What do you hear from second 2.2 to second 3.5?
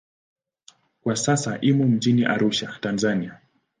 Arusha, Tanzania.